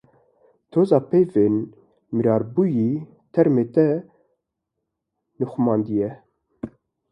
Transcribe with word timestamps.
Toza 0.71 0.97
peyvên 1.09 1.55
mirarbûyî 2.15 2.91
termê 3.33 3.65
te 3.75 3.87
nixumandiye. 5.39 6.09